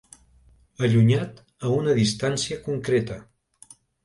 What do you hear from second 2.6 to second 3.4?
concreta.